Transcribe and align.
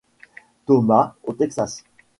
Thomas, 0.65 1.13
au 1.25 1.33
Texas. 1.33 1.83